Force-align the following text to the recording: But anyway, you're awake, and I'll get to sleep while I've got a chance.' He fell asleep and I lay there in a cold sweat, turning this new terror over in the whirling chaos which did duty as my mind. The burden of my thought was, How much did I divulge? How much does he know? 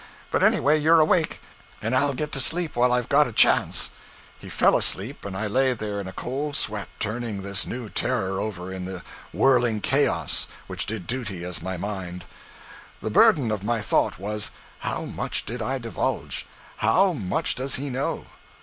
But 0.31 0.41
anyway, 0.41 0.79
you're 0.79 0.99
awake, 0.99 1.41
and 1.79 1.95
I'll 1.95 2.15
get 2.15 2.31
to 2.31 2.39
sleep 2.39 2.75
while 2.75 2.91
I've 2.91 3.07
got 3.07 3.27
a 3.27 3.31
chance.' 3.31 3.91
He 4.39 4.49
fell 4.49 4.75
asleep 4.75 5.23
and 5.25 5.37
I 5.37 5.45
lay 5.45 5.73
there 5.75 6.01
in 6.01 6.07
a 6.07 6.11
cold 6.11 6.55
sweat, 6.55 6.89
turning 6.97 7.43
this 7.43 7.67
new 7.67 7.87
terror 7.87 8.39
over 8.39 8.73
in 8.73 8.85
the 8.85 9.03
whirling 9.31 9.79
chaos 9.79 10.47
which 10.65 10.87
did 10.87 11.05
duty 11.05 11.45
as 11.45 11.61
my 11.61 11.77
mind. 11.77 12.25
The 12.99 13.11
burden 13.11 13.51
of 13.51 13.63
my 13.63 13.79
thought 13.79 14.17
was, 14.17 14.49
How 14.79 15.03
much 15.03 15.45
did 15.45 15.61
I 15.61 15.77
divulge? 15.77 16.47
How 16.77 17.13
much 17.13 17.53
does 17.53 17.75
he 17.75 17.91
know? 17.91 18.25